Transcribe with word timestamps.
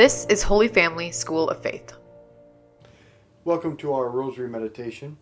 This 0.00 0.24
is 0.30 0.42
Holy 0.42 0.66
Family 0.66 1.10
School 1.10 1.50
of 1.50 1.62
Faith. 1.62 1.92
Welcome 3.44 3.76
to 3.76 3.92
our 3.92 4.08
Rosary 4.08 4.48
Meditation. 4.48 5.14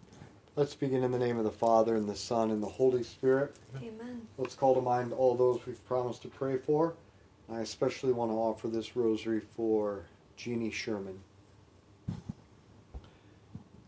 Let's 0.55 0.77
begin 0.77 1.03
in 1.03 1.11
the 1.11 1.19
name 1.19 1.37
of 1.37 1.43
the 1.43 1.51
Father, 1.51 1.97
and 1.97 2.09
the 2.09 2.15
Son, 2.15 2.53
and 2.53 2.63
the 2.63 2.69
Holy 2.69 3.03
Spirit. 3.03 3.57
Amen. 3.79 4.23
Let's 4.37 4.55
call 4.55 4.77
to 4.77 4.81
mind 4.81 5.13
all 5.13 5.35
those 5.35 5.67
we've 5.67 5.85
promised 5.89 6.23
to 6.23 6.29
pray 6.29 6.59
for. 6.59 6.95
I 7.51 7.59
especially 7.59 8.13
want 8.13 8.31
to 8.31 8.37
offer 8.37 8.69
this 8.69 8.95
rosary 8.95 9.41
for 9.41 10.05
Jeannie 10.37 10.71
Sherman. 10.71 11.19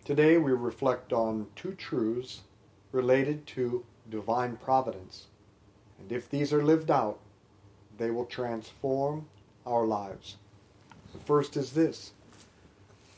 Today 0.04 0.38
we 0.38 0.50
reflect 0.50 1.12
on 1.12 1.46
two 1.54 1.74
truths 1.74 2.40
related 2.90 3.46
to 3.46 3.84
divine 4.10 4.56
providence. 4.56 5.26
And 6.00 6.10
if 6.10 6.28
these 6.28 6.52
are 6.52 6.64
lived 6.64 6.90
out, 6.90 7.20
they 7.96 8.10
will 8.10 8.26
transform 8.26 9.26
our 9.64 9.86
lives. 9.86 10.34
The 11.12 11.18
first 11.18 11.56
is 11.56 11.72
this 11.72 12.12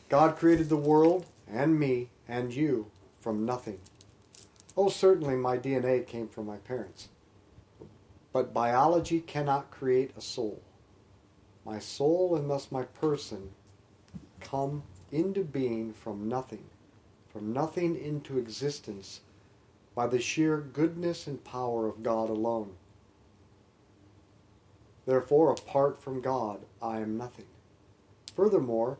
God 0.09 0.37
created 0.37 0.69
the 0.69 0.77
world 0.77 1.27
and 1.51 1.79
me 1.79 2.09
and 2.29 2.53
you 2.53 2.87
from 3.21 3.45
nothing. 3.45 3.79
Oh, 4.77 4.89
certainly 4.89 5.35
my 5.35 5.59
DNA 5.59 6.07
came 6.07 6.29
from 6.29 6.47
my 6.47 6.57
parents. 6.57 7.09
But 8.33 8.55
biology 8.55 9.21
cannot 9.21 9.71
create 9.71 10.17
a 10.17 10.21
soul. 10.21 10.63
My 11.65 11.79
soul 11.79 12.35
and 12.35 12.49
thus 12.49 12.73
my 12.73 12.85
person 12.85 13.51
come 14.41 14.83
into 15.11 15.45
being 15.45 15.93
from 15.93 16.29
nothing, 16.29 16.65
from 17.31 17.53
nothing 17.53 17.97
into 17.97 18.39
existence 18.39 19.21
by 19.95 20.07
the 20.07 20.19
sheer 20.19 20.59
goodness 20.59 21.27
and 21.27 21.45
power 21.45 21.87
of 21.87 22.03
God 22.03 22.31
alone. 22.31 22.73
Therefore, 25.05 25.53
apart 25.53 26.01
from 26.01 26.21
God, 26.21 26.61
I 26.81 27.01
am 27.01 27.19
nothing. 27.19 27.47
Furthermore, 28.35 28.99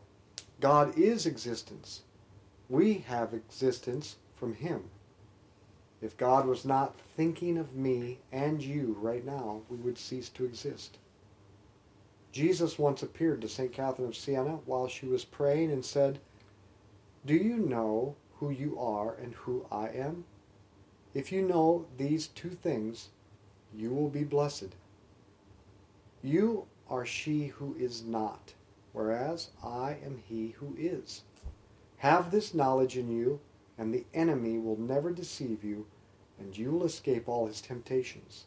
God 0.59 0.97
is 0.97 1.25
existence. 1.25 2.01
We 2.69 3.05
have 3.07 3.33
existence 3.33 4.17
from 4.35 4.55
Him. 4.55 4.85
If 6.01 6.17
God 6.17 6.45
was 6.45 6.65
not 6.65 6.99
thinking 7.15 7.57
of 7.57 7.75
me 7.75 8.19
and 8.31 8.61
you 8.61 8.97
right 8.99 9.25
now, 9.25 9.61
we 9.69 9.77
would 9.77 9.97
cease 9.97 10.29
to 10.29 10.45
exist. 10.45 10.97
Jesus 12.33 12.79
once 12.79 13.03
appeared 13.03 13.41
to 13.41 13.47
St. 13.47 13.71
Catherine 13.71 14.07
of 14.07 14.15
Siena 14.15 14.59
while 14.65 14.87
she 14.87 15.05
was 15.05 15.23
praying 15.23 15.71
and 15.71 15.85
said, 15.85 16.19
Do 17.25 17.35
you 17.35 17.57
know 17.57 18.15
who 18.37 18.49
you 18.49 18.77
are 18.79 19.15
and 19.15 19.33
who 19.33 19.65
I 19.71 19.89
am? 19.89 20.25
If 21.13 21.31
you 21.31 21.43
know 21.43 21.85
these 21.97 22.27
two 22.27 22.49
things, 22.49 23.09
you 23.73 23.93
will 23.93 24.09
be 24.09 24.23
blessed. 24.23 24.75
You 26.23 26.65
are 26.89 27.05
she 27.05 27.47
who 27.47 27.75
is 27.79 28.03
not, 28.03 28.53
whereas 28.93 29.49
I 29.63 29.97
am 30.05 30.23
he 30.25 30.55
who 30.59 30.75
is. 30.77 31.23
Have 31.97 32.31
this 32.31 32.53
knowledge 32.53 32.97
in 32.97 33.09
you, 33.09 33.41
and 33.77 33.93
the 33.93 34.05
enemy 34.13 34.57
will 34.57 34.79
never 34.79 35.11
deceive 35.11 35.63
you, 35.63 35.87
and 36.39 36.57
you 36.57 36.71
will 36.71 36.85
escape 36.85 37.27
all 37.27 37.47
his 37.47 37.61
temptations. 37.61 38.45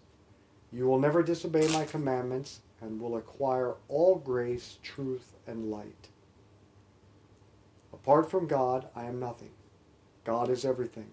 You 0.72 0.86
will 0.86 0.98
never 0.98 1.22
disobey 1.22 1.69
my 1.69 1.84
commandments, 1.84 2.61
and 2.80 3.00
will 3.00 3.16
acquire 3.16 3.75
all 3.88 4.16
grace, 4.16 4.78
truth, 4.83 5.34
and 5.47 5.70
light. 5.70 6.08
Apart 7.92 8.31
from 8.31 8.47
God, 8.47 8.88
I 8.94 9.05
am 9.05 9.19
nothing. 9.19 9.50
God 10.25 10.50
is 10.50 10.64
everything. 10.64 11.10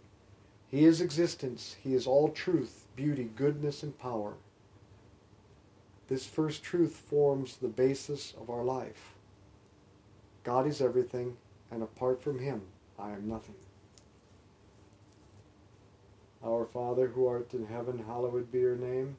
He 0.67 0.85
is 0.85 1.01
existence. 1.01 1.77
He 1.81 1.93
is 1.93 2.07
all 2.07 2.29
truth, 2.29 2.87
beauty, 2.95 3.29
goodness, 3.35 3.83
and 3.83 3.97
power. 3.97 4.33
This 6.07 6.25
first 6.25 6.63
truth 6.63 6.95
forms 6.95 7.57
the 7.57 7.67
basis 7.67 8.33
of 8.39 8.49
our 8.49 8.63
life. 8.63 9.12
God 10.43 10.67
is 10.67 10.81
everything, 10.81 11.37
and 11.71 11.81
apart 11.81 12.21
from 12.21 12.39
him, 12.39 12.61
I 12.99 13.11
am 13.11 13.27
nothing. 13.27 13.55
Our 16.43 16.65
Father, 16.65 17.07
who 17.07 17.27
art 17.27 17.53
in 17.53 17.65
heaven, 17.65 18.03
hallowed 18.05 18.51
be 18.51 18.59
your 18.59 18.75
name. 18.75 19.17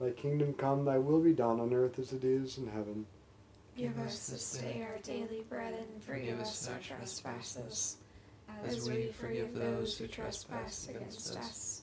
Thy 0.00 0.10
kingdom 0.10 0.54
come, 0.54 0.84
thy 0.84 0.96
will 0.96 1.20
be 1.20 1.34
done 1.34 1.60
on 1.60 1.74
earth 1.74 1.98
as 1.98 2.12
it 2.12 2.24
is 2.24 2.56
in 2.56 2.68
heaven. 2.68 3.04
Give 3.76 3.98
us 3.98 4.28
this 4.28 4.58
day 4.58 4.86
our 4.88 4.98
daily 5.02 5.44
bread 5.48 5.74
and 5.74 6.02
forgive 6.02 6.40
us 6.40 6.68
our 6.68 6.78
trespasses, 6.78 7.98
as 8.64 8.88
we 8.88 9.12
forgive 9.12 9.54
those 9.54 9.98
who 9.98 10.06
trespass 10.06 10.88
against 10.88 11.36
us. 11.36 11.82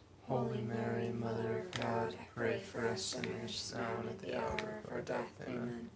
Holy 0.31 0.61
Mary, 0.61 1.09
Mother 1.09 1.65
of 1.67 1.81
God, 1.81 2.15
pray 2.33 2.61
for 2.61 2.87
us 2.87 3.01
sinners 3.01 3.73
now 3.75 3.99
and 3.99 4.07
at 4.07 4.19
the 4.19 4.37
hour 4.39 4.79
of 4.85 4.91
our 4.93 5.01
death. 5.01 5.29
Amen. 5.45 5.89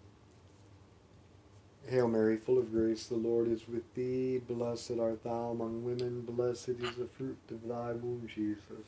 Hail 1.87 2.09
Mary, 2.09 2.35
full 2.35 2.57
of 2.57 2.69
grace, 2.69 3.05
the 3.05 3.15
Lord 3.15 3.47
is 3.47 3.65
with 3.65 3.93
thee. 3.93 4.39
Blessed 4.39 4.99
art 4.99 5.23
thou 5.23 5.51
among 5.51 5.85
women, 5.85 6.19
blessed 6.23 6.67
is 6.67 6.97
the 6.97 7.07
fruit 7.17 7.37
of 7.49 7.65
thy 7.65 7.93
womb, 7.93 8.27
Jesus. 8.27 8.85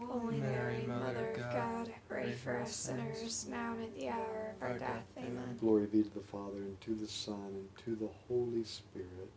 Holy 0.00 0.38
Mary, 0.38 0.84
Mother 0.88 1.30
of 1.30 1.52
God, 1.52 1.92
pray 2.08 2.32
for 2.32 2.56
us 2.56 2.74
sinners, 2.74 3.46
now 3.48 3.74
and 3.74 3.84
at 3.84 3.94
the 3.94 4.08
hour 4.08 4.54
of 4.56 4.62
our 4.62 4.78
death. 4.80 5.04
Amen. 5.16 5.56
Glory 5.60 5.86
be 5.86 6.02
to 6.02 6.10
the 6.12 6.20
Father, 6.20 6.56
and 6.56 6.80
to 6.80 6.96
the 6.96 7.06
Son, 7.06 7.52
and 7.54 7.68
to 7.84 7.94
the 7.94 8.10
Holy 8.26 8.64
Spirit. 8.64 9.30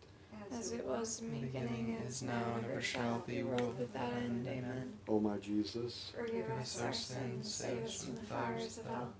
As 0.51 0.71
it 0.73 0.85
was 0.85 1.21
in 1.21 1.31
the 1.33 1.47
beginning, 1.47 1.97
is 2.05 2.21
now, 2.21 2.43
and 2.57 2.65
ever 2.65 2.81
shall 2.81 3.23
be, 3.25 3.41
world 3.41 3.79
without 3.79 4.11
end. 4.13 4.45
Amen. 4.47 4.91
O 5.07 5.19
my 5.19 5.37
Jesus, 5.37 6.11
Forgive 6.17 6.49
us 6.51 6.81
our 6.81 6.93
sins, 6.93 7.53
save 7.53 7.83
us 7.85 8.03
from 8.03 8.15
the 8.15 8.21
fires 8.21 8.77
of 8.77 8.85
hell. 8.85 9.13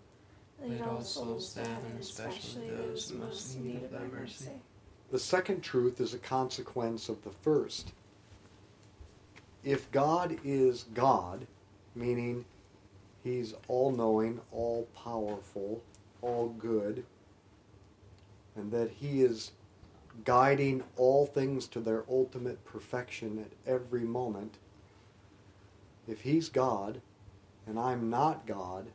Lead 0.64 0.82
all 0.82 1.02
souls 1.02 1.54
to 1.54 1.62
heaven, 1.62 1.98
especially 2.00 2.70
those 2.70 3.12
most 3.14 3.56
in 3.56 3.66
need 3.66 3.84
of 3.84 3.92
thy 3.92 4.06
mercy. 4.06 4.50
the 5.12 5.18
second 5.20 5.62
truth 5.62 6.00
is 6.00 6.14
a 6.14 6.20
consequence 6.20 7.10
of 7.10 7.24
the 7.24 7.32
first. 7.32 7.94
If 9.64 9.90
God 9.92 10.38
is 10.44 10.86
God, 10.94 11.48
meaning 11.96 12.46
He's 13.24 13.54
all 13.68 13.92
knowing, 13.92 14.40
all 14.52 14.88
powerful, 14.96 15.82
all 16.22 16.50
good, 16.50 17.06
and 18.56 18.72
that 18.72 18.92
He 18.92 19.22
is 19.22 19.52
guiding 20.24 20.84
all 20.98 21.26
things 21.26 21.68
to 21.68 21.80
their 21.80 22.04
ultimate 22.10 22.64
perfection 22.66 23.40
at 23.40 23.72
every 23.72 24.02
moment, 24.02 24.58
if 26.08 26.22
He's 26.22 26.50
God 26.50 27.02
and 27.66 27.80
I'm 27.80 28.10
not 28.10 28.46
God, 28.46 28.88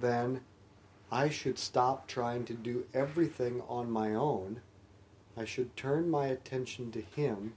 then 0.00 0.40
I 1.10 1.28
should 1.28 1.58
stop 1.58 2.08
trying 2.08 2.44
to 2.46 2.54
do 2.54 2.86
everything 2.94 3.62
on 3.68 3.90
my 3.90 4.14
own. 4.14 4.60
I 5.36 5.44
should 5.44 5.76
turn 5.76 6.10
my 6.10 6.26
attention 6.26 6.90
to 6.92 7.00
Him, 7.00 7.54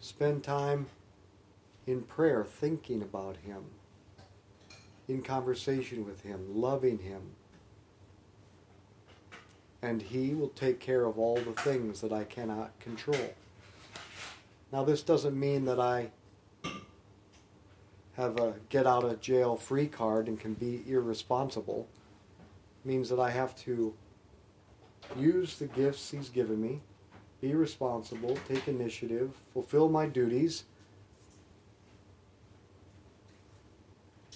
spend 0.00 0.44
time 0.44 0.86
in 1.86 2.02
prayer 2.02 2.44
thinking 2.44 3.02
about 3.02 3.36
Him, 3.38 3.64
in 5.08 5.22
conversation 5.22 6.04
with 6.06 6.22
Him, 6.22 6.54
loving 6.54 6.98
Him. 6.98 7.34
And 9.82 10.02
He 10.02 10.34
will 10.34 10.48
take 10.48 10.80
care 10.80 11.04
of 11.04 11.18
all 11.18 11.36
the 11.36 11.52
things 11.52 12.00
that 12.00 12.12
I 12.12 12.24
cannot 12.24 12.78
control. 12.80 13.34
Now, 14.72 14.84
this 14.84 15.02
doesn't 15.02 15.38
mean 15.38 15.64
that 15.64 15.80
I 15.80 16.10
have 18.16 18.36
a 18.38 18.54
get 18.68 18.86
out 18.86 19.04
of 19.04 19.20
jail 19.20 19.56
free 19.56 19.86
card 19.86 20.26
and 20.26 20.38
can 20.38 20.54
be 20.54 20.82
irresponsible. 20.88 21.86
It 22.84 22.88
means 22.88 23.08
that 23.10 23.20
I 23.20 23.30
have 23.30 23.56
to 23.64 23.94
use 25.16 25.56
the 25.58 25.66
gifts 25.66 26.10
He's 26.10 26.28
given 26.28 26.60
me, 26.60 26.80
be 27.40 27.54
responsible, 27.54 28.36
take 28.48 28.66
initiative, 28.66 29.30
fulfill 29.52 29.88
my 29.88 30.06
duties, 30.06 30.64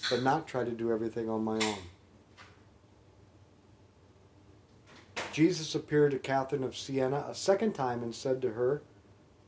but 0.08 0.22
not 0.22 0.46
try 0.46 0.62
to 0.62 0.70
do 0.70 0.92
everything 0.92 1.28
on 1.28 1.42
my 1.42 1.54
own. 1.56 1.78
Jesus 5.32 5.75
appeared 5.75 6.11
to 6.11 6.19
Catherine 6.19 6.62
of 6.62 6.76
Siena 6.76 7.25
a 7.26 7.34
second 7.34 7.73
time 7.73 8.02
and 8.02 8.14
said 8.14 8.43
to 8.43 8.52
her, 8.52 8.82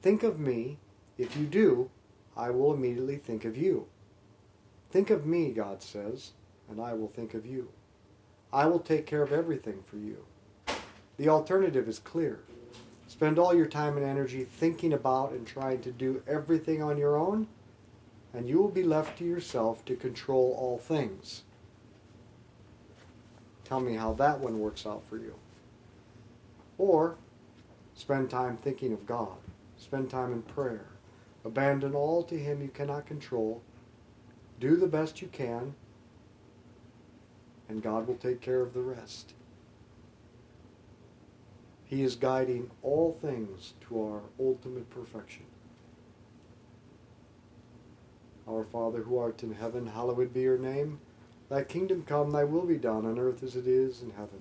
Think 0.00 0.22
of 0.22 0.40
me. 0.40 0.78
If 1.18 1.36
you 1.36 1.44
do, 1.44 1.90
I 2.36 2.50
will 2.50 2.72
immediately 2.72 3.16
think 3.16 3.44
of 3.44 3.56
you. 3.56 3.86
Think 4.90 5.10
of 5.10 5.26
me, 5.26 5.50
God 5.50 5.82
says, 5.82 6.32
and 6.70 6.80
I 6.80 6.94
will 6.94 7.08
think 7.08 7.34
of 7.34 7.44
you. 7.44 7.68
I 8.52 8.66
will 8.66 8.80
take 8.80 9.06
care 9.06 9.22
of 9.22 9.32
everything 9.32 9.82
for 9.82 9.96
you. 9.96 10.24
The 11.18 11.28
alternative 11.28 11.88
is 11.88 11.98
clear. 11.98 12.40
Spend 13.06 13.38
all 13.38 13.54
your 13.54 13.66
time 13.66 13.96
and 13.96 14.06
energy 14.06 14.44
thinking 14.44 14.92
about 14.92 15.32
and 15.32 15.46
trying 15.46 15.82
to 15.82 15.92
do 15.92 16.22
everything 16.26 16.82
on 16.82 16.96
your 16.96 17.16
own, 17.16 17.46
and 18.32 18.48
you 18.48 18.58
will 18.58 18.70
be 18.70 18.82
left 18.82 19.18
to 19.18 19.24
yourself 19.24 19.84
to 19.84 19.94
control 19.94 20.56
all 20.58 20.78
things. 20.78 21.42
Tell 23.64 23.80
me 23.80 23.94
how 23.94 24.14
that 24.14 24.40
one 24.40 24.58
works 24.58 24.86
out 24.86 25.02
for 25.08 25.16
you. 25.16 25.34
Or 26.78 27.16
spend 27.94 28.30
time 28.30 28.56
thinking 28.56 28.92
of 28.92 29.06
God, 29.06 29.36
spend 29.76 30.10
time 30.10 30.32
in 30.32 30.42
prayer, 30.42 30.86
abandon 31.44 31.94
all 31.94 32.22
to 32.24 32.38
Him 32.38 32.62
you 32.62 32.68
cannot 32.68 33.06
control, 33.06 33.62
do 34.60 34.76
the 34.76 34.86
best 34.86 35.22
you 35.22 35.28
can, 35.28 35.74
and 37.68 37.82
God 37.82 38.06
will 38.06 38.16
take 38.16 38.40
care 38.40 38.60
of 38.60 38.74
the 38.74 38.82
rest. 38.82 39.34
He 41.84 42.02
is 42.02 42.16
guiding 42.16 42.70
all 42.82 43.12
things 43.12 43.74
to 43.88 44.02
our 44.02 44.22
ultimate 44.40 44.90
perfection. 44.90 45.44
Our 48.48 48.64
Father 48.64 49.02
who 49.02 49.18
art 49.18 49.42
in 49.42 49.54
heaven, 49.54 49.86
hallowed 49.86 50.34
be 50.34 50.40
your 50.40 50.58
name. 50.58 50.98
Thy 51.48 51.62
kingdom 51.62 52.02
come, 52.06 52.30
thy 52.30 52.44
will 52.44 52.66
be 52.66 52.76
done 52.76 53.06
on 53.06 53.18
earth 53.18 53.42
as 53.42 53.54
it 53.54 53.66
is 53.66 54.02
in 54.02 54.10
heaven. 54.10 54.40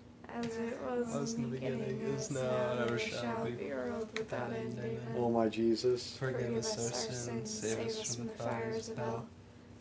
As 0.33 0.45
it 0.57 0.79
was, 0.85 1.07
Was 1.13 1.33
in 1.35 1.43
the 1.43 1.47
beginning, 1.49 2.01
is 2.01 2.31
now, 2.31 2.39
and 2.71 2.79
ever 2.81 2.97
shall 2.97 3.45
be, 3.45 3.51
world 3.65 4.09
without 4.17 4.53
end. 4.53 4.79
Amen. 4.79 4.99
O 5.17 5.29
my 5.29 5.49
Jesus, 5.49 6.15
Forgive 6.17 6.55
us 6.55 6.77
our 6.77 7.11
sins, 7.13 7.51
save 7.51 7.87
us 7.87 8.15
from 8.15 8.27
the 8.27 8.33
fires 8.33 8.89
of 8.89 8.97
hell. 8.97 9.25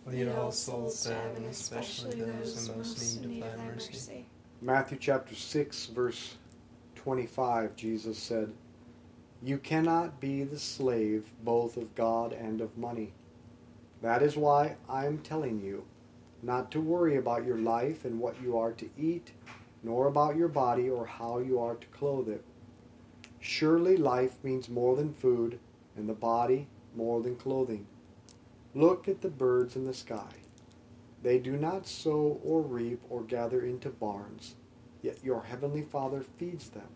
Lead 0.07 0.29
all 0.29 0.51
souls 0.51 1.03
to 1.05 1.15
heaven, 1.15 1.45
especially 1.45 2.21
those 2.21 2.69
in 2.69 2.77
most 2.77 3.25
need 3.25 3.45
of 3.45 3.57
thy 3.57 3.65
mercy. 3.65 4.27
Matthew 4.61 4.99
chapter 5.01 5.35
6, 5.35 5.87
verse 5.87 6.37
25, 6.97 7.77
Jesus 7.77 8.19
said, 8.19 8.53
You 9.43 9.59
cannot 9.59 10.21
be 10.21 10.45
the 10.45 10.59
slave 10.59 11.31
both 11.45 11.77
of 11.77 11.95
God 11.95 12.33
and 12.33 12.61
of 12.61 12.77
money. 12.77 13.13
That 14.03 14.23
is 14.23 14.37
why 14.37 14.77
I 14.89 15.07
am 15.07 15.19
telling 15.19 15.61
you 15.61 15.85
not 16.43 16.71
to 16.71 16.81
worry 16.81 17.17
about 17.17 17.45
your 17.45 17.59
life 17.59 18.05
and 18.05 18.19
what 18.19 18.41
you 18.43 18.59
are 18.59 18.73
to 18.73 18.89
eat, 18.99 19.33
nor 19.83 20.07
about 20.07 20.37
your 20.37 20.49
body 20.49 20.89
or 20.89 21.07
how 21.07 21.39
you 21.39 21.59
are 21.59 21.75
to 21.75 21.87
clothe 21.89 22.29
it. 22.29 22.45
Surely 23.39 23.97
life 23.97 24.37
means 24.43 24.69
more 24.69 24.97
than 24.97 25.13
food, 25.13 25.59
and 25.97 26.09
the 26.09 26.15
body 26.15 26.69
more 26.95 27.23
than 27.23 27.37
clothing. 27.37 27.87
Look 28.75 29.09
at 29.09 29.23
the 29.23 29.31
birds 29.31 29.77
in 29.77 29.87
the 29.87 29.95
sky. 29.95 30.33
They 31.23 31.39
do 31.39 31.57
not 31.57 31.87
sow 31.87 32.41
or 32.45 32.63
reap 32.63 33.01
or 33.09 33.23
gather 33.23 33.63
into 33.63 33.91
barns, 33.91 34.57
yet 35.03 35.25
your 35.25 35.43
heavenly 35.43 35.83
Father 35.83 36.23
feeds 36.39 36.71
them. 36.71 36.89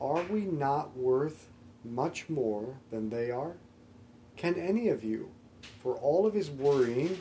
Are 0.00 0.22
we 0.24 0.40
not 0.40 0.96
worth 0.96 1.48
much 1.84 2.28
more 2.28 2.78
than 2.90 3.10
they 3.10 3.30
are? 3.30 3.56
Can 4.36 4.56
any 4.56 4.88
of 4.88 5.04
you, 5.04 5.30
for 5.80 5.94
all 5.96 6.26
of 6.26 6.34
his 6.34 6.50
worrying, 6.50 7.18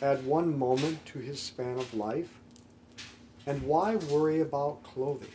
add 0.00 0.26
one 0.26 0.58
moment 0.58 1.04
to 1.06 1.18
his 1.18 1.40
span 1.40 1.78
of 1.78 1.94
life? 1.94 2.41
And 3.46 3.62
why 3.62 3.96
worry 3.96 4.40
about 4.40 4.82
clothing? 4.84 5.28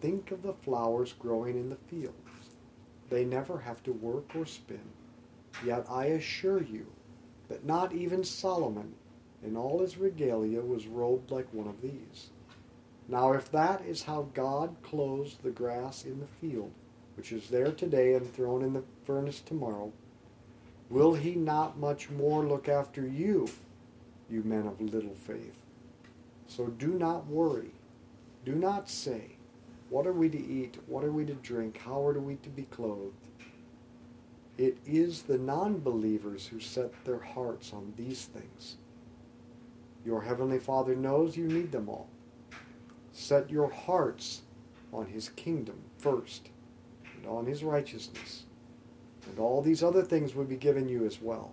Think 0.00 0.30
of 0.30 0.42
the 0.42 0.52
flowers 0.52 1.14
growing 1.18 1.56
in 1.56 1.68
the 1.68 1.76
fields. 1.76 2.14
They 3.10 3.24
never 3.24 3.58
have 3.58 3.82
to 3.84 3.92
work 3.92 4.36
or 4.36 4.46
spin. 4.46 4.80
Yet 5.64 5.86
I 5.90 6.06
assure 6.06 6.62
you 6.62 6.86
that 7.48 7.64
not 7.64 7.92
even 7.92 8.22
Solomon 8.22 8.94
in 9.42 9.56
all 9.56 9.80
his 9.80 9.96
regalia 9.96 10.60
was 10.60 10.86
robed 10.86 11.30
like 11.30 11.52
one 11.52 11.66
of 11.66 11.82
these. 11.82 12.30
Now, 13.08 13.32
if 13.32 13.50
that 13.52 13.82
is 13.84 14.02
how 14.02 14.28
God 14.34 14.76
clothes 14.82 15.38
the 15.42 15.50
grass 15.50 16.04
in 16.04 16.20
the 16.20 16.26
field, 16.26 16.70
which 17.16 17.32
is 17.32 17.48
there 17.48 17.72
today 17.72 18.14
and 18.14 18.32
thrown 18.32 18.62
in 18.62 18.74
the 18.74 18.84
furnace 19.04 19.40
tomorrow, 19.40 19.90
will 20.90 21.14
he 21.14 21.34
not 21.34 21.78
much 21.78 22.10
more 22.10 22.44
look 22.44 22.68
after 22.68 23.06
you, 23.06 23.48
you 24.30 24.42
men 24.44 24.66
of 24.66 24.80
little 24.80 25.14
faith? 25.14 25.56
So 26.48 26.66
do 26.66 26.88
not 26.88 27.26
worry. 27.26 27.70
Do 28.44 28.54
not 28.54 28.88
say, 28.88 29.36
What 29.90 30.06
are 30.06 30.12
we 30.12 30.28
to 30.30 30.38
eat? 30.38 30.78
What 30.86 31.04
are 31.04 31.12
we 31.12 31.24
to 31.26 31.34
drink? 31.34 31.78
How 31.84 32.04
are 32.04 32.18
we 32.18 32.36
to 32.36 32.48
be 32.48 32.62
clothed? 32.64 33.28
It 34.56 34.78
is 34.84 35.22
the 35.22 35.38
non 35.38 35.78
believers 35.78 36.48
who 36.48 36.58
set 36.58 37.04
their 37.04 37.20
hearts 37.20 37.72
on 37.72 37.92
these 37.96 38.24
things. 38.24 38.76
Your 40.04 40.22
Heavenly 40.22 40.58
Father 40.58 40.96
knows 40.96 41.36
you 41.36 41.46
need 41.46 41.70
them 41.70 41.88
all. 41.88 42.08
Set 43.12 43.50
your 43.50 43.70
hearts 43.70 44.42
on 44.92 45.06
His 45.06 45.28
kingdom 45.30 45.78
first 45.98 46.48
and 47.16 47.26
on 47.26 47.46
His 47.46 47.62
righteousness, 47.62 48.44
and 49.26 49.38
all 49.38 49.60
these 49.60 49.82
other 49.82 50.02
things 50.02 50.34
will 50.34 50.44
be 50.44 50.56
given 50.56 50.88
you 50.88 51.04
as 51.04 51.20
well. 51.20 51.52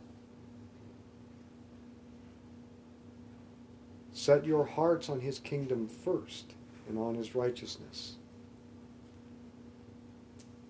Set 4.26 4.44
your 4.44 4.66
hearts 4.66 5.08
on 5.08 5.20
His 5.20 5.38
kingdom 5.38 5.88
first 5.88 6.56
and 6.90 6.98
on 6.98 7.14
His 7.14 7.36
righteousness. 7.36 8.16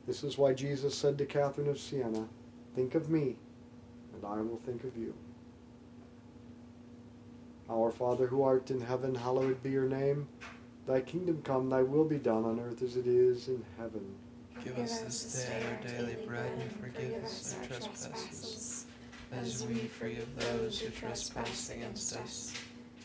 This 0.05 0.25
is 0.25 0.38
why 0.38 0.51
Jesus 0.51 0.93
said 0.93 1.17
to 1.17 1.25
Catherine 1.25 1.69
of 1.69 1.79
Siena, 1.79 2.27
Think 2.75 2.95
of 2.95 3.09
me, 3.09 3.38
and 4.13 4.25
I 4.25 4.41
will 4.41 4.59
think 4.65 4.83
of 4.83 4.97
you. 4.97 5.13
Our 7.69 7.91
Father 7.91 8.27
who 8.27 8.43
art 8.43 8.71
in 8.71 8.81
heaven, 8.81 9.15
hallowed 9.15 9.63
be 9.63 9.69
your 9.69 9.88
name. 9.88 10.27
Thy 10.85 11.00
kingdom 11.00 11.41
come, 11.41 11.69
thy 11.69 11.81
will 11.81 12.03
be 12.03 12.17
done 12.17 12.43
on 12.43 12.59
earth 12.59 12.81
as 12.81 12.97
it 12.97 13.07
is 13.07 13.47
in 13.47 13.63
heaven. 13.77 14.03
Give 14.65 14.77
us 14.79 15.00
this 15.00 15.45
day 15.45 15.63
our 15.65 15.88
daily 15.88 16.17
bread, 16.27 16.51
and 16.59 16.71
forgive 16.74 17.24
us 17.24 17.55
our 17.57 17.67
trespasses, 17.67 18.85
as 19.31 19.65
we 19.65 19.75
forgive 19.75 20.27
those 20.35 20.81
who 20.81 20.89
trespass 20.89 21.69
against 21.69 22.17
us. 22.17 22.53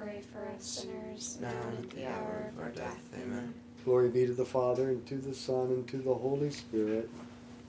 pray 0.00 0.22
for 0.32 0.48
us 0.54 0.64
sinners 0.64 1.38
now 1.40 1.48
and 1.48 1.84
at 1.84 1.90
the 1.90 2.06
hour 2.06 2.52
of 2.52 2.62
our 2.62 2.70
death. 2.70 2.98
Amen. 3.22 3.52
Glory 3.84 4.08
be 4.08 4.26
to 4.26 4.32
the 4.32 4.44
Father, 4.44 4.90
and 4.90 5.06
to 5.06 5.16
the 5.16 5.34
Son, 5.34 5.68
and 5.68 5.88
to 5.88 5.98
the 5.98 6.14
Holy 6.14 6.50
Spirit. 6.50 7.08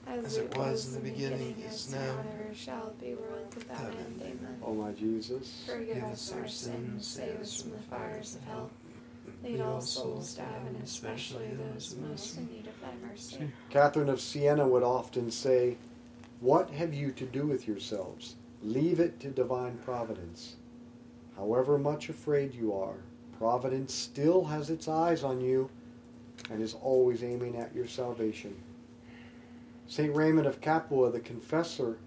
as 0.06 0.36
it 0.36 0.56
was 0.56 0.88
in 0.88 1.02
the 1.02 1.10
beginning, 1.10 1.56
is 1.66 1.90
now, 1.92 1.98
and 1.98 2.28
ever 2.28 2.54
shall 2.54 2.92
be, 3.00 3.14
world 3.14 3.54
without 3.54 3.86
end. 3.86 4.20
Amen. 4.20 4.58
O 4.64 4.74
my 4.74 4.92
Jesus, 4.92 5.64
Forgive 5.66 6.04
us 6.04 6.32
our 6.32 6.46
sins, 6.46 7.06
save 7.06 7.40
us 7.40 7.62
from 7.62 7.72
the 7.72 7.78
fires 7.78 8.36
of 8.36 8.44
hell. 8.44 8.70
Lead 9.42 9.60
all 9.60 9.80
souls 9.80 10.34
to 10.34 10.42
heaven, 10.42 10.80
especially 10.84 11.48
those 11.72 11.96
most 11.96 12.36
in 12.36 12.46
need 12.46 12.66
of 12.66 12.80
thy 12.80 13.08
mercy. 13.08 13.50
Catherine 13.70 14.08
of 14.08 14.20
Siena 14.20 14.66
would 14.66 14.82
often 14.82 15.30
say, 15.30 15.76
What 16.40 16.70
have 16.70 16.94
you 16.94 17.10
to 17.12 17.24
do 17.24 17.46
with 17.46 17.66
yourselves? 17.66 18.36
Leave 18.62 19.00
it 19.00 19.18
to 19.20 19.30
divine 19.30 19.78
providence. 19.84 20.56
However 21.42 21.76
much 21.76 22.08
afraid 22.08 22.54
you 22.54 22.72
are, 22.72 22.94
providence 23.36 23.92
still 23.92 24.44
has 24.44 24.70
its 24.70 24.86
eyes 24.86 25.24
on 25.24 25.40
you 25.40 25.70
and 26.48 26.62
is 26.62 26.74
always 26.74 27.24
aiming 27.24 27.56
at 27.56 27.74
your 27.74 27.88
salvation. 27.88 28.54
St. 29.88 30.14
Raymond 30.14 30.46
of 30.46 30.60
Capua, 30.60 31.10
the 31.10 31.18
confessor 31.18 31.98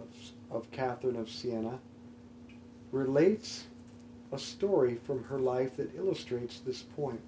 of, 0.00 0.08
of 0.50 0.72
Catherine 0.72 1.14
of 1.14 1.30
Siena, 1.30 1.78
relates 2.90 3.68
a 4.32 4.38
story 4.40 4.96
from 4.96 5.22
her 5.22 5.38
life 5.38 5.76
that 5.76 5.94
illustrates 5.94 6.58
this 6.58 6.82
point. 6.82 7.20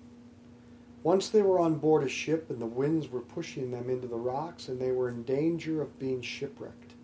Once 1.04 1.28
they 1.28 1.42
were 1.42 1.61
on 1.61 1.76
board 1.76 2.02
a 2.02 2.09
ship 2.09 2.50
and 2.50 2.61
the 2.61 2.66
winds 2.66 3.09
were 3.09 3.21
pushing 3.21 3.71
them 3.71 3.88
into 3.88 4.09
the 4.09 4.16
rocks 4.16 4.66
and 4.66 4.81
they 4.81 4.90
were 4.90 5.09
in 5.09 5.23
danger 5.23 5.81
of 5.81 5.97
being 6.00 6.23
shipwrecked. 6.23 6.95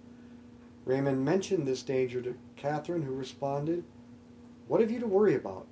Raymond 0.84 1.24
mentioned 1.24 1.64
this 1.64 1.84
danger 1.84 2.20
to 2.22 2.34
Catherine, 2.56 3.02
who 3.02 3.14
responded, 3.14 3.84
What 4.68 4.82
have 4.82 4.90
you 4.90 5.00
to 5.00 5.06
worry 5.06 5.34
about? 5.34 5.66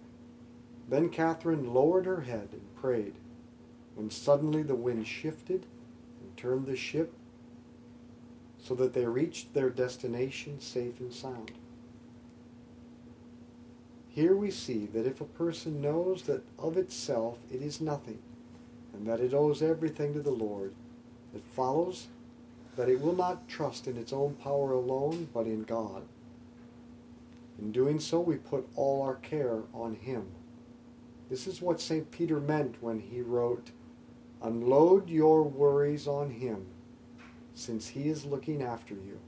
Then 0.89 1.11
Catherine 1.11 1.73
lowered 1.73 2.07
her 2.07 2.23
head 2.23 2.49
and 2.53 2.75
prayed, 2.77 3.15
when 3.95 4.11
suddenly 4.11 4.63
the 4.63 4.75
wind 4.75 5.07
shifted 5.07 5.67
and 6.21 6.37
turned 6.37 6.67
the 6.67 6.77
ship 6.77 7.13
so 8.59 8.75
that 8.75 8.95
they 8.95 9.05
reached 9.05 9.53
their 9.53 9.71
destination 9.71 10.61
safe 10.61 10.99
and 10.99 11.13
sound. 11.13 11.53
Here 14.09 14.35
we 14.35 14.51
see 14.51 14.87
that 14.87 15.07
if 15.07 15.21
a 15.21 15.27
person 15.27 15.83
knows 15.83 16.23
that 16.23 16.43
of 16.59 16.79
itself 16.79 17.39
it 17.53 17.61
is 17.61 17.83
nothing, 17.83 18.19
and 18.95 19.07
that 19.07 19.21
it 19.21 19.35
owes 19.35 19.61
everything 19.61 20.15
to 20.15 20.21
the 20.21 20.31
Lord, 20.31 20.73
it 21.35 21.43
follows 21.53 22.07
that 22.77 22.89
it 22.89 23.01
will 23.01 23.15
not 23.15 23.47
trust 23.47 23.87
in 23.87 23.99
its 23.99 24.13
own 24.13 24.35
power 24.37 24.73
alone, 24.73 25.29
but 25.35 25.47
in 25.47 25.65
God. 25.65 26.03
In 27.59 27.73
doing 27.73 27.99
so, 28.01 28.21
we 28.21 28.37
put 28.37 28.69
all 28.77 29.03
our 29.03 29.17
care 29.17 29.63
on 29.73 29.95
Him. 29.95 30.27
This 31.31 31.47
is 31.47 31.63
what 31.63 31.81
St. 31.81 32.11
Peter 32.11 32.41
meant 32.41 32.83
when 32.83 33.01
he 33.01 33.21
wrote, 33.21 33.71
Unload 34.43 35.09
your 35.09 35.43
worries 35.43 36.07
on 36.07 36.31
Him, 36.31 36.67
since 37.55 37.89
He 37.89 38.09
is 38.09 38.25
looking 38.25 38.63
after 38.63 38.95
you. 38.95 39.19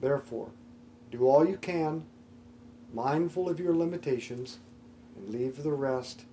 Therefore, 0.00 0.50
do 1.10 1.26
all 1.26 1.46
you 1.46 1.56
can 1.56 2.04
mindful 2.92 3.48
of 3.48 3.60
your 3.60 3.74
limitations, 3.74 4.58
and 5.16 5.28
leave 5.28 5.62
the 5.62 5.72
rest 5.72 6.24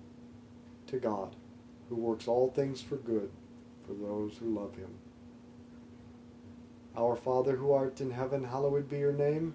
to 0.86 0.98
God, 0.98 1.36
who 1.88 1.96
works 1.96 2.28
all 2.28 2.50
things 2.50 2.80
for 2.80 2.96
good 2.96 3.30
for 3.86 3.92
those 3.92 4.38
who 4.38 4.46
love 4.46 4.76
him. 4.76 4.90
Our 6.96 7.16
Father 7.16 7.56
who 7.56 7.72
art 7.72 8.00
in 8.00 8.12
heaven, 8.12 8.44
hallowed 8.44 8.88
be 8.88 8.98
your 8.98 9.12
name. 9.12 9.54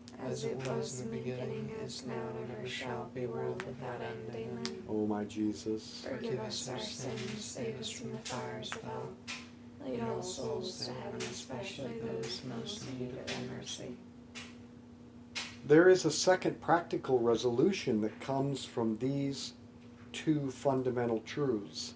As 0.27 0.43
it 0.45 0.55
was 0.67 1.01
in 1.01 1.09
the 1.09 1.17
beginning, 1.17 1.71
is 1.83 2.05
now, 2.05 2.13
and 2.13 2.51
ever 2.57 2.67
shall 2.67 3.09
be, 3.13 3.25
world 3.25 3.61
without 3.63 3.99
end. 4.01 4.29
Amen. 4.33 4.83
O 4.87 5.05
my 5.05 5.23
Jesus, 5.25 6.05
Forgive 6.07 6.39
us 6.41 6.69
our 6.69 6.79
sins, 6.79 7.43
save 7.43 7.79
us 7.79 7.89
from 7.89 8.11
the 8.11 8.17
fires 8.19 8.71
of 8.71 8.81
hell. 8.83 9.09
Lead 9.85 10.01
all 10.03 10.21
souls 10.21 10.85
to 10.85 10.93
heaven, 10.93 11.19
especially 11.21 11.99
those 11.99 12.41
most 12.57 12.83
in 12.87 12.99
need 12.99 13.17
of 13.17 13.25
thy 13.25 13.55
mercy. 13.57 13.97
there 15.65 15.89
is 15.89 16.05
a 16.05 16.11
second 16.11 16.61
practical 16.61 17.19
resolution 17.19 18.01
that 18.01 18.19
comes 18.21 18.63
from 18.63 18.95
these 18.97 19.53
two 20.13 20.51
fundamental 20.51 21.19
truths 21.21 21.95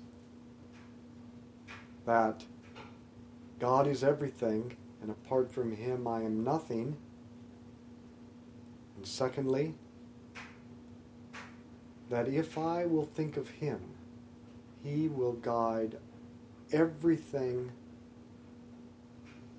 that 2.05 2.43
God 3.59 3.88
is 3.88 4.03
everything, 4.03 4.75
and 5.01 5.09
apart 5.11 5.51
from 5.51 5.75
Him, 5.75 6.07
I 6.07 6.21
am 6.21 6.43
nothing. 6.43 6.97
And 8.95 9.05
secondly, 9.05 9.75
that 12.10 12.27
if 12.27 12.58
I 12.58 12.86
will 12.86 13.05
think 13.05 13.38
of 13.38 13.49
Him, 13.49 13.79
He 14.84 15.08
will 15.08 15.34
guide 15.34 15.97
everything 16.71 17.71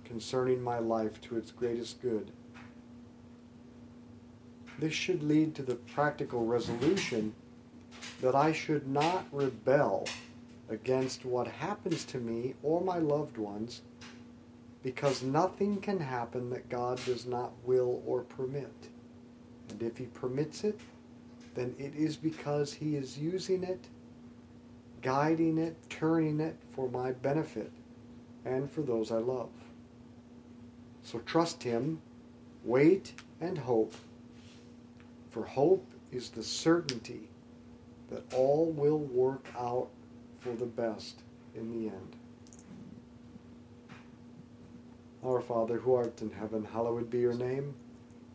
concerning 0.05 0.63
my 0.63 0.79
life 0.79 1.21
to 1.23 1.37
its 1.37 1.51
greatest 1.51 2.01
good. 2.01 2.31
This 4.79 4.93
should 4.93 5.23
lead 5.23 5.55
to 5.55 5.63
the 5.63 5.75
practical 5.75 6.45
resolution 6.45 7.35
that 8.21 8.35
I 8.35 8.53
should 8.53 8.87
not 8.87 9.27
rebel 9.33 10.07
against 10.69 11.25
what 11.25 11.47
happens 11.47 12.05
to 12.07 12.19
me 12.19 12.55
or 12.63 12.81
my 12.81 12.99
loved 12.99 13.39
ones 13.39 13.83
because 14.83 15.23
nothing 15.23 15.81
can 15.81 15.99
happen 15.99 16.51
that 16.51 16.69
God 16.69 17.01
does 17.05 17.27
not 17.27 17.53
will 17.65 18.03
or 18.07 18.23
permit. 18.23 18.73
And 19.79 19.91
if 19.91 19.99
He 19.99 20.07
permits 20.07 20.65
it, 20.65 20.81
then 21.55 21.75
it 21.79 21.95
is 21.95 22.17
because 22.17 22.73
He 22.73 22.97
is 22.97 23.19
using 23.19 23.63
it, 23.63 23.89
guiding 25.03 25.59
it, 25.59 25.77
turning 25.91 26.41
it 26.41 26.57
for 26.75 26.89
my 26.89 27.13
benefit 27.13 27.71
and 28.47 28.71
for 28.71 28.81
those 28.81 29.11
I 29.11 29.19
love. 29.19 29.51
So 31.03 31.19
trust 31.21 31.63
Him, 31.63 32.01
wait, 32.65 33.13
and 33.41 33.59
hope. 33.59 33.95
For 35.31 35.45
hope 35.45 35.87
is 36.11 36.31
the 36.31 36.43
certainty 36.43 37.29
that 38.09 38.23
all 38.33 38.71
will 38.71 38.99
work 39.01 39.47
out 39.59 39.89
for 40.41 40.55
the 40.55 40.65
best 40.65 41.21
in 41.55 41.71
the 41.71 41.89
end. 41.89 42.17
Our 45.23 45.43
Father, 45.43 45.77
who 45.79 45.95
art 45.95 46.23
in 46.23 46.31
heaven, 46.31 46.65
hallowed 46.73 47.11
be 47.11 47.19
your 47.19 47.35
name. 47.35 47.75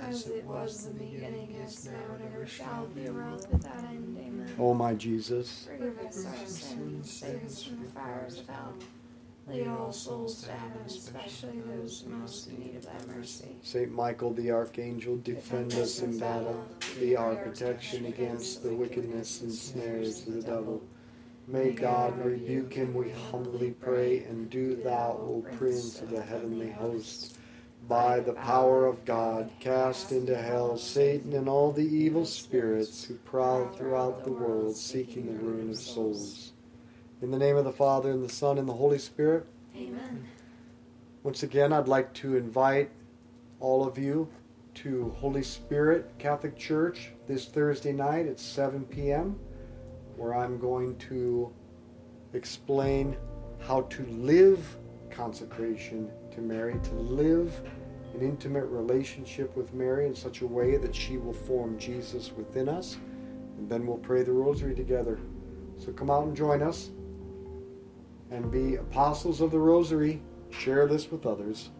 As 0.00 0.26
it 0.26 0.44
was 0.44 0.86
in 0.86 0.98
the 0.98 1.04
beginning, 1.04 1.54
is 1.64 1.86
now, 1.86 2.14
and 2.14 2.24
ever 2.24 2.46
shall 2.46 2.86
be, 2.86 3.08
world 3.08 3.46
without 3.50 3.84
end. 3.84 4.18
Amen. 4.18 4.54
O 4.58 4.70
oh, 4.70 4.74
my 4.74 4.94
Jesus, 4.94 5.68
Forgive 5.70 5.98
us 5.98 6.26
our 6.26 6.46
sins, 6.46 7.10
save 7.10 7.44
us 7.44 7.62
from 7.62 7.82
the 7.82 7.90
fires 7.90 8.40
of 8.40 8.48
hell. 8.48 8.74
Lead 9.46 9.68
all 9.68 9.92
souls 9.92 10.42
to 10.42 10.52
heaven, 10.52 10.80
especially 10.86 11.60
those 11.60 12.04
most 12.06 12.48
in 12.48 12.58
need 12.58 12.76
of 12.76 12.86
thy 12.86 13.14
mercy. 13.14 13.56
Saint 13.62 13.92
Michael 13.92 14.32
the 14.32 14.50
Archangel, 14.50 15.18
defend 15.18 15.74
us 15.74 16.00
in 16.00 16.18
battle. 16.18 16.66
Be 16.98 17.14
our 17.14 17.36
protection 17.36 18.06
against 18.06 18.62
the 18.62 18.74
wickedness 18.74 19.42
and 19.42 19.52
snares 19.52 20.26
of 20.26 20.34
the 20.34 20.42
devil. 20.42 20.82
May 21.46 21.72
God 21.72 22.24
rebuke 22.24 22.72
him, 22.72 22.94
we 22.94 23.10
humbly 23.30 23.72
pray, 23.72 24.24
and 24.24 24.48
do 24.48 24.76
thou, 24.76 25.18
O 25.20 25.44
Prince 25.58 26.00
of 26.00 26.10
the 26.10 26.22
heavenly 26.22 26.70
hosts, 26.70 27.36
by 27.88 28.20
the 28.20 28.32
power 28.32 28.86
of 28.86 29.04
God, 29.04 29.50
cast 29.60 30.10
into 30.12 30.36
hell 30.36 30.76
Satan 30.78 31.32
and 31.34 31.48
all 31.48 31.70
the 31.72 31.82
evil 31.82 32.24
spirits 32.24 33.04
who 33.04 33.14
prowl 33.16 33.68
throughout 33.68 34.24
the 34.24 34.32
world 34.32 34.76
seeking 34.76 35.26
the 35.26 35.44
ruin 35.44 35.70
of 35.70 35.76
souls. 35.76 36.52
In 37.20 37.30
the 37.30 37.38
name 37.38 37.56
of 37.56 37.64
the 37.64 37.72
Father, 37.72 38.10
and 38.10 38.24
the 38.24 38.32
Son, 38.32 38.58
and 38.58 38.68
the 38.68 38.74
Holy 38.74 38.98
Spirit, 38.98 39.46
Amen. 39.76 40.26
once 41.22 41.42
again, 41.42 41.72
I'd 41.72 41.88
like 41.88 42.12
to 42.14 42.36
invite 42.36 42.90
all 43.60 43.86
of 43.86 43.98
you 43.98 44.28
to 44.74 45.14
Holy 45.18 45.42
Spirit 45.42 46.10
Catholic 46.18 46.58
Church 46.58 47.10
this 47.28 47.46
Thursday 47.46 47.92
night 47.92 48.26
at 48.26 48.40
7 48.40 48.84
p.m., 48.86 49.38
where 50.16 50.34
I'm 50.34 50.58
going 50.58 50.96
to 51.10 51.52
explain 52.32 53.16
how 53.60 53.82
to 53.82 54.04
live 54.06 54.76
consecration 55.16 56.10
to 56.34 56.40
Mary, 56.40 56.74
to 56.82 56.94
live 56.94 57.62
an 58.14 58.22
intimate 58.22 58.66
relationship 58.66 59.56
with 59.56 59.74
Mary 59.74 60.06
in 60.06 60.14
such 60.14 60.40
a 60.40 60.46
way 60.46 60.76
that 60.76 60.94
she 60.94 61.16
will 61.16 61.32
form 61.32 61.78
Jesus 61.78 62.32
within 62.36 62.68
us. 62.68 62.96
And 63.58 63.68
then 63.68 63.86
we'll 63.86 63.98
pray 63.98 64.22
the 64.22 64.32
rosary 64.32 64.74
together. 64.74 65.18
So 65.78 65.92
come 65.92 66.10
out 66.10 66.24
and 66.24 66.36
join 66.36 66.62
us 66.62 66.90
and 68.30 68.50
be 68.50 68.76
apostles 68.76 69.40
of 69.40 69.50
the 69.50 69.58
rosary. 69.58 70.22
Share 70.50 70.86
this 70.86 71.10
with 71.10 71.26
others. 71.26 71.70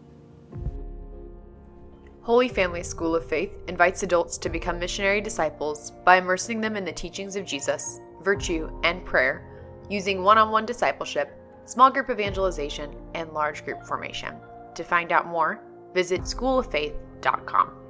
Holy 2.21 2.49
Family 2.49 2.81
School 2.81 3.15
of 3.15 3.23
Faith 3.23 3.51
invites 3.67 4.01
adults 4.03 4.37
to 4.39 4.49
become 4.49 4.79
missionary 4.79 5.21
disciples 5.21 5.91
by 6.03 6.17
immersing 6.17 6.59
them 6.59 6.75
in 6.75 6.83
the 6.83 6.91
teachings 6.91 7.35
of 7.35 7.45
Jesus, 7.45 8.01
virtue, 8.23 8.69
and 8.83 9.05
prayer, 9.05 9.45
using 9.89 10.23
one 10.23 10.37
on 10.37 10.49
one 10.49 10.65
discipleship, 10.65 11.39
small 11.65 11.91
group 11.91 12.09
evangelization, 12.09 12.95
and 13.13 13.31
large 13.33 13.65
group 13.65 13.83
formation. 13.85 14.35
To 14.75 14.83
find 14.83 15.11
out 15.11 15.27
more, 15.27 15.61
visit 15.93 16.21
schooloffaith.com. 16.21 17.84